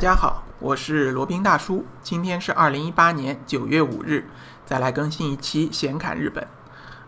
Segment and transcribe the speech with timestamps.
[0.00, 1.84] 大家好，我是罗宾大叔。
[2.02, 4.30] 今天是二零一八年九月五日，
[4.64, 6.42] 再来更新一期《闲侃日本》。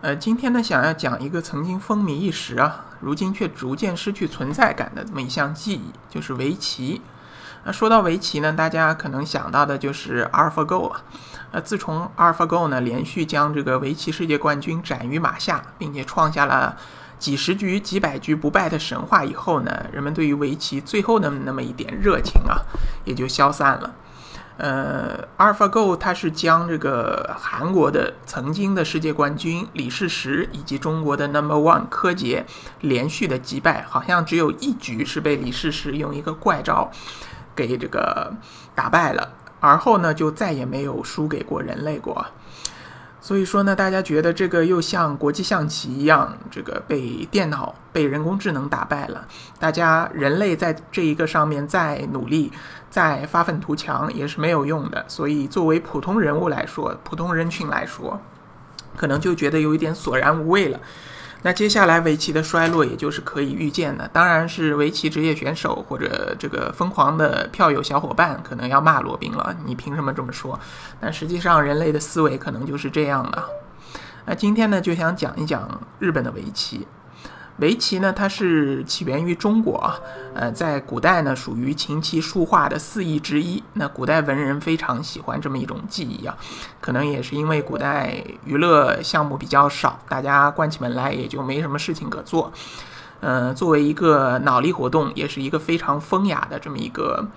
[0.03, 7.00] 呃，今天呢，想要讲一个曾经风靡一时啊，如今却逐渐失去存在感的这么一项技艺，就是围棋。
[7.65, 11.01] 那说到围棋呢，大家可能想到的就是 AlphaGo 啊。
[11.53, 16.77] 呃，自从 AlphaGo 呢连续将这个围棋世界冠军斩于马下，并且创下了
[17.23, 22.59] 几十局、几百局不败的神话以后呢，人们对于围棋最后的那么一点热情啊，
[23.04, 23.95] 也就消散了。
[24.57, 32.44] 呃，AlphaGo 它是将这个韩国的曾经的世界冠军李世石以及中国的 Number One 柯洁
[32.80, 36.91] 连续的击败，好像只有一局是被李世石用一个怪招
[37.54, 38.34] 给这个
[38.74, 42.27] 打败了，而后呢就再也没有输给过人类过。
[43.24, 49.24] 所以说呢，大家觉得这个又像国际象棋一样，这个被电脑、被人工智能打败了。
[49.60, 52.50] 大家人类在这一个上面再努力、
[52.90, 55.04] 再发愤图强也是没有用的。
[55.06, 58.20] 所以，作为普通人物来说，普通人群来说，
[58.97, 60.80] 可能就觉得有一点索然无味了。
[61.44, 64.08] 那接下来围棋的衰落，也就是可以预见的。
[64.12, 70.58] 当然是围棋职业选手或者这个疯狂的票友小伙伴可能要骂罗宾了，你凭什么这么说？
[71.00, 73.42] 但实际上，人类的思维可能就是这样的。
[74.24, 76.86] 那今天呢，就想讲一讲日本的围棋。
[77.58, 80.00] 围棋呢，它是起源于中国啊，
[80.34, 83.62] 呃，在古代呢，属于琴棋书画的四艺之一。
[83.75, 86.36] 那古代文人非常喜欢这么一种技艺啊，
[86.81, 92.53] 可能也是因为古代娱乐项目比较少，大家关起门来也就没什么事情可做。
[93.20, 97.28] 呃，作为一个脑力活动，也是一个非常风雅的这么一个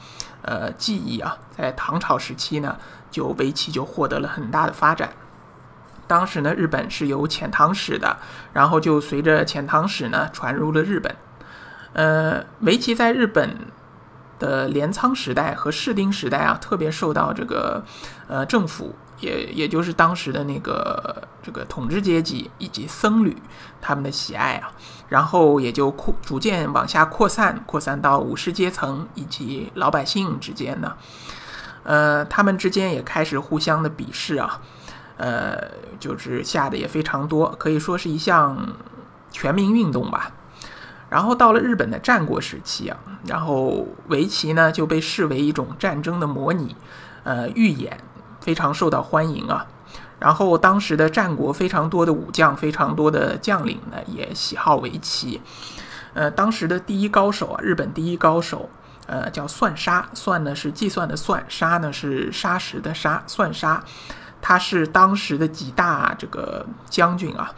[0.42, 1.38] 呃技艺啊。
[1.56, 2.76] 在唐朝时期呢，
[3.12, 5.10] 就围棋就获得了很大的发展。
[6.08, 8.18] 当时呢，日本是有遣唐使的，
[8.54, 11.16] 然后就随着遣唐使呢传入了日本。
[11.94, 13.58] 呃，围棋在日本
[14.38, 17.84] 的镰仓时代和室町时代啊，特别受到这个
[18.28, 23.36] 呃政府，也也就是当时的那个这个统治阶级以及僧侣
[23.82, 24.70] 他们的喜爱啊，
[25.08, 30.94] 然后也就扩逐渐往下扩散，扩散到武士阶层以及老百姓之间呢。
[31.84, 34.60] 呃，他们之间也开始互相的鄙视啊。
[35.18, 38.76] 呃，就是下的也非常多，可以说是一项
[39.32, 40.32] 全民运动吧。
[41.10, 46.76] 然后到了日本的战国时期啊，然后围棋呢就被视为一种战争的模拟，
[47.24, 47.98] 呃，预演
[48.42, 49.68] 非常受到欢迎啊。
[50.20, 55.42] 然后当时的战国非常多的武将，非常多的将领呢也喜好围棋。
[56.14, 58.70] 呃，当时的第一高手啊，日本第一高手，
[59.06, 63.84] 呃，叫算沙，算呢是计算的算，沙呢是沙石的沙，算沙。
[64.48, 67.52] 他是当时的几大这个将军啊，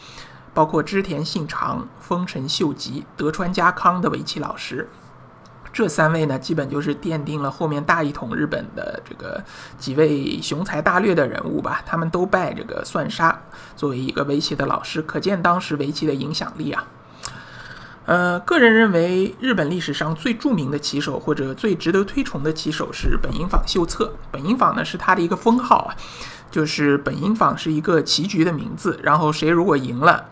[0.54, 4.88] 包括织田信长、丰臣秀吉、德川家康的围棋老师。
[5.74, 9.44] 这三位呢，基本就是奠定了后面大一统日本的这个
[9.78, 11.82] 几位雄才大略的人物吧。
[11.86, 13.38] 他们都拜这个算沙
[13.76, 16.88] 作为一个围棋的老师，可见当时围棋的影响力啊。
[18.08, 24.16] 呃，个人认为，日本历史上最著名的棋手或者最值得推崇的棋手是本因坊秀策。
[24.32, 25.92] 本因坊呢，是他的一个封号啊。
[26.50, 30.24] 就是本因坊是一个棋局的名字，然后谁如果赢了，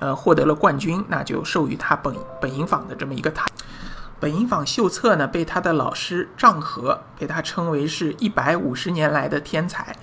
[0.00, 3.46] 呃，获得了冠军，那就授予他本本因坊的这么一个台。
[4.18, 9.94] 本因坊秀策呢，被他的老师丈和被他称为是一百五十年来的天才。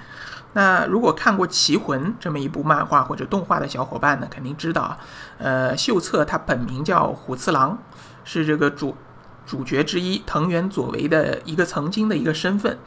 [0.58, 4.98] 那如果看过《棋魂》这么一部漫画或者动画的小伙伴呢，肯定知道，
[5.38, 7.78] 呃，秀策他本名叫虎次郎，
[8.24, 8.98] 是这个主
[9.46, 12.80] 主角之一藤原佐为的一个曾经的一个身份。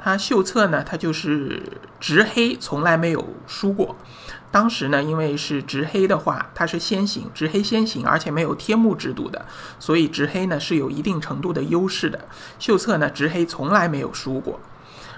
[0.00, 1.62] 他秀策呢，他就是
[2.00, 3.94] 执黑，从来没有输过。
[4.50, 9.46] 当时呢，因为是执黑的话，他是先行，执黑先行，而且没有天幕制度的，
[9.78, 12.18] 所以执黑呢是有一定程度的优势的。
[12.58, 14.58] 秀策呢，执黑从来没有输过，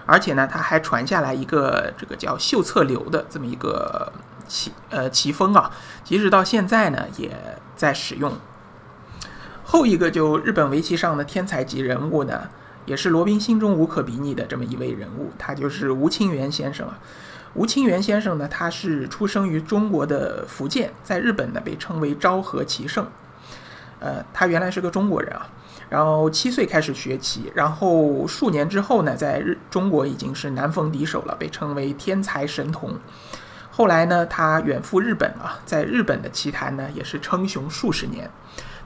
[0.07, 4.13] 而且呢，他还传下来一个这个叫秀策流的这么一个
[4.47, 5.71] 棋呃棋风啊，
[6.03, 7.31] 即使到现在呢，也
[7.77, 8.33] 在使用。
[9.65, 12.49] 后一个就日本围棋上的天才级人物呢。
[12.87, 16.99] 也是罗宾心中无可比拟的这么一位人物，他就是吴清源先生啊。
[17.55, 23.09] 吴清源先生呢，他是出生于中国的福建，在日本呢被称为昭和棋圣。
[24.01, 25.49] 呃，他原来是个中国人啊，
[25.89, 32.99] 然后七岁开始学棋，然后数年之后呢，在日中国已经是难逢敌手了，被称为天才神童。
[33.71, 38.31] 后来呢，他远赴日本啊，在日本的棋坛呢也是称雄数十年。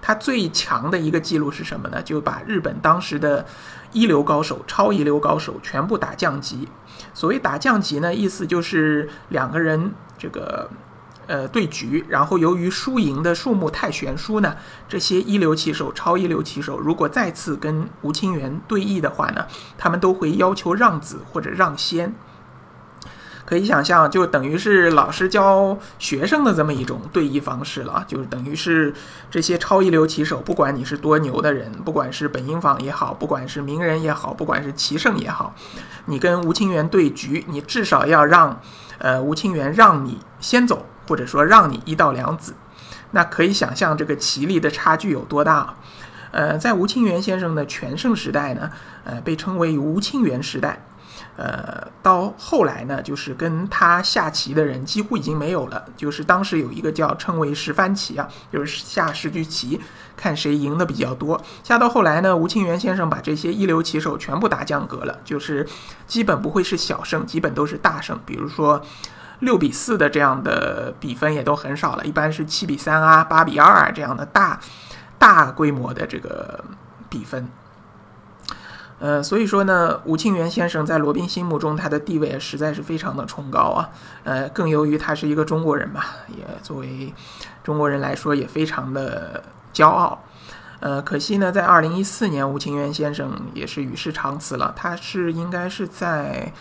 [0.01, 2.01] 他最强的一个记录是什么呢？
[2.03, 3.45] 就把日本当时的
[3.93, 6.69] 一流高手、超一流高手全部打降级。
[7.13, 10.71] 所谓打降级呢，意思就是两个人这个
[11.29, 14.57] 呃对局，然后由于输赢的数目太悬殊呢，
[14.89, 19.47] 这些一流棋手、超一流棋手如果再次跟吴清源对弈的话呢，
[19.79, 22.13] 他们都会要求让子或者让先。
[23.45, 28.93] 可以想象，就等于是老师教学生的这么一种对弈方式了，就是等于是
[29.31, 35.55] 这些超一流棋手，不管你是多牛的人，不管是本因坊也好，不管是名人也好，不管是棋圣也好，
[36.05, 38.61] 你跟吴清源对局，你至少要让，
[38.99, 42.55] 呃，吴清源让你先走，或者说让你一到两子，
[43.13, 45.75] 那可以想象这个棋力的差距有多大。
[46.31, 48.71] 呃，在吴清源先生的全盛时代呢，
[49.05, 50.85] 呃，被称为吴清源时代。
[51.37, 55.85] 呃，到后来呢，就是跟他下棋的人几乎已经没有了。
[55.97, 59.81] 就是当时有一个叫称为十番棋啊，就是下十局棋，
[60.17, 61.41] 看谁赢的比较多。
[61.63, 65.67] 下到后来呢，吴清源先生把这些一流棋手全部打降格了，就是
[66.09, 68.19] 基本不会是小胜，基本都是大胜。
[68.27, 68.83] 比如说
[69.41, 74.59] 六比四的这样的比分也都很少了，一般是七比三啊、八比二啊这样的大
[75.19, 76.65] 大规模的这个
[77.09, 77.49] 比分。
[79.01, 83.91] 呃，所以说呢，吴清源先生在罗宾心目中，他的地位实在是非常的崇高啊。
[84.25, 87.15] 呃，更由于他是一个中国人嘛，也作为
[87.63, 90.21] 中国人来说，也非常的骄傲。
[90.81, 94.73] 呃，可惜呢，在二零一四年，吴清源先生也是与世长辞了。
[94.75, 96.53] 他是应该是在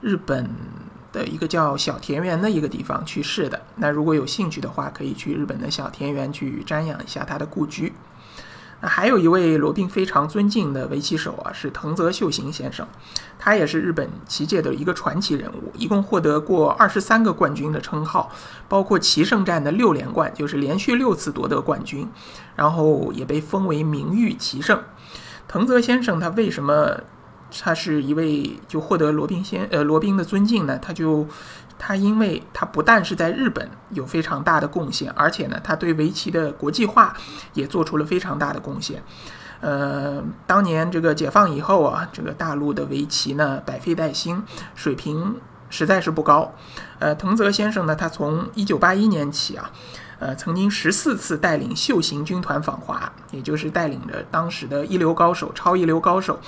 [0.00, 0.50] 日本
[1.14, 3.62] 的一个叫小田园的一个地方去世的。
[3.76, 7.94] 那如果有兴趣的话，可以去日本的小田园去瞻仰一下他的故居。
[8.80, 12.86] 那还有一位罗宾非常尊敬的围棋手啊，是藤泽秀行先生，
[13.38, 18.30] 他也是日本棋界的一个传奇人物，一共获得过二十三个冠军的称号，
[18.68, 22.06] 包括棋圣战的六连冠，就是连续六次夺得冠军，
[22.56, 24.82] 然后也被封为名誉棋圣。
[25.46, 27.00] 藤泽先生他为什么
[27.50, 30.78] 他是一位就获得罗宾先呃罗宾的尊敬呢？
[30.78, 31.26] 他就。
[31.76, 37.14] 他因为他不但是在日本有非常大的贡献，而且呢，他对围棋的国际化
[37.52, 39.02] 也做出了非常大的贡献。
[39.60, 44.40] 呃，当年这个解放以后啊，这个大陆的围棋呢百废待兴，
[44.76, 45.34] 水平
[45.68, 46.54] 实在是不高。
[47.00, 49.68] 呃，藤泽先生呢，他从一九八一年起啊，
[50.20, 56.38] 呃，曾经十四次带领秀行军团访华，也就是带领着当时的一流高手、超一流高手。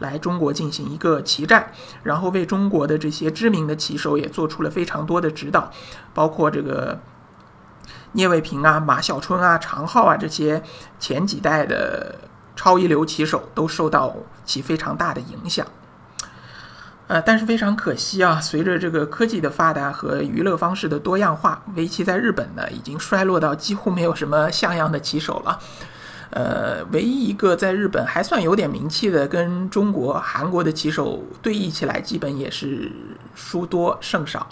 [0.00, 1.70] 来中国进行一个棋战，
[2.02, 5.70] 然后为中国的这些知名的棋手也做出了非常多的指导，
[6.12, 6.98] 包括这个
[8.12, 10.62] 聂卫平啊、马晓春啊、常浩啊这些
[10.98, 12.16] 前几代的
[12.56, 15.64] 超一流棋手都受到其非常大的影响。
[17.06, 25.58] 呃，但是非常可惜啊，随着这个科技的发达和娱乐方式的多样化，围棋在日本呢已经衰落到几乎没有什么像样的棋手了。
[26.30, 32.90] 呃，唯一一个在日本还算有点名气的，跟中国、韩国的棋手对弈起来，基本也是
[33.34, 34.46] 输多胜少。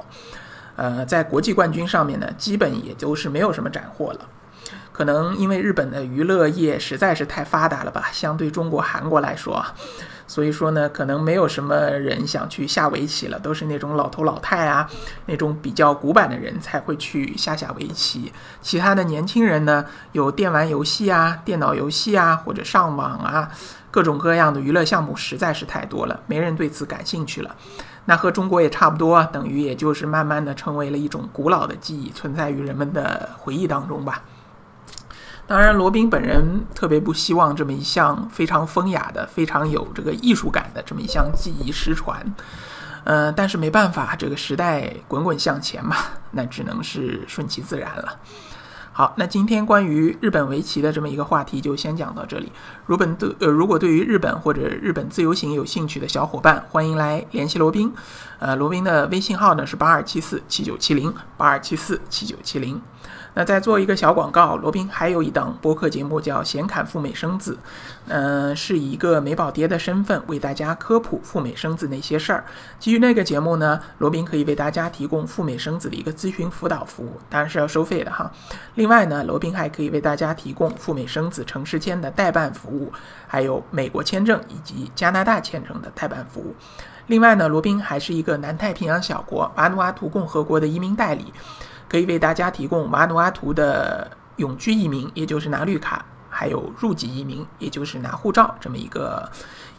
[0.76, 4.20] 呃，在国际冠军上面呢，基本也就是没有什么斩获了。
[4.92, 9.64] 可能因为日本的娱乐业实在是太发达了吧，相对中国、韩国来说。
[10.28, 14.88] 所以说呢，可能没有什么人想去下围棋了，都是那种老头老太啊，
[15.26, 18.30] 那种比较古板的人才会去下下围棋。
[18.60, 23.50] 其他的年轻人呢，有电玩游戏啊、电脑游戏啊，或者上网啊，
[23.90, 27.56] 各种各样的娱乐项目实在是太多了，没人对此感兴趣了。
[28.04, 34.22] 那和中国也差不多，等于也就是慢慢的成为了一种古老的记忆，存在于人们的回忆当中吧。
[35.48, 42.22] 当然，罗宾本人特别不希望这么一项非常风雅的、非常有这个艺术感的这么一项技艺失传。
[43.04, 45.96] 嗯，但是没办法，这个时代滚滚向前嘛，
[46.32, 48.14] 那只能是顺其自然了。
[48.98, 52.50] 好，那今天关于日本围棋的这么一个话题就先讲到这里。
[52.84, 57.94] 如本对呃，如果对于日本或者日本自由行有兴趣的小伙伴，欢迎来联系罗宾。
[58.40, 62.82] 呃，罗宾的微信号呢是八二七四七九七零八二七四七九七零。
[63.34, 67.52] 那再做一个小广告，罗宾还有一档播客节目叫《显侃赴美生子》，
[68.08, 72.44] 嗯，是以一个美宝爹的身份为大家科普赴美生子那些事儿。
[72.80, 78.28] 基于那个节目呢，罗宾可以为大家提供赴美生子的一个咨询辅导服务，当然是要收费的哈。
[78.74, 82.90] 另另外呢，罗宾还可以为大家提供赴美生子城市签的代办服务，
[83.26, 86.56] 还有美国签证以及加拿大签证的代办服务。
[87.08, 91.34] 另外呢，罗宾还是一个南太平洋小国瓦努阿图共和国的移民代理。
[91.86, 99.30] 可以为大家提供瓦努阿图的永居移民，也就是拿绿卡，还有入籍移民，也就是拿护照这么一个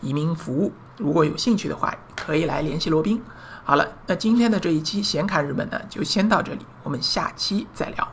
[0.01, 0.71] 移民服务。
[0.97, 3.19] 如果有兴趣的话，可以来联系罗宾。
[3.63, 8.07] 好了，那今天的这一期显卡日本呢，就先到这里，我们下期再聊。